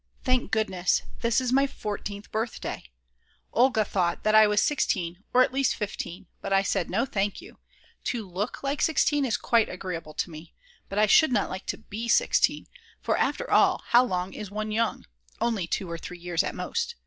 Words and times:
Thank 0.23 0.49
goodness 0.49 1.03
this 1.21 1.39
is 1.39 1.53
my 1.53 1.67
14th!!! 1.67 2.31
birthday; 2.31 2.85
Olga 3.53 3.85
thought 3.85 4.23
that 4.23 4.33
I 4.33 4.47
was 4.47 4.59
16 4.63 5.23
or 5.31 5.43
at 5.43 5.53
least 5.53 5.75
15; 5.75 6.25
but 6.41 6.51
I 6.51 6.63
said: 6.63 6.89
No 6.89 7.05
thank 7.05 7.39
you; 7.39 7.59
to 8.05 8.27
look 8.27 8.63
like 8.63 8.81
16 8.81 9.25
is 9.25 9.37
quite 9.37 9.69
agreeable 9.69 10.15
to 10.15 10.31
me, 10.31 10.55
but 10.89 10.97
I 10.97 11.05
should 11.05 11.31
not 11.31 11.51
like 11.51 11.67
to 11.67 11.77
be 11.77 12.07
16, 12.07 12.65
for 12.99 13.15
after 13.15 13.47
all 13.51 13.83
how 13.89 14.03
long 14.03 14.33
is 14.33 14.49
one 14.49 14.71
young, 14.71 15.05
only 15.39 15.67
2 15.67 15.87
or 15.91 15.99
3 15.99 16.17
years 16.17 16.41
at 16.41 16.55
most. 16.55 16.95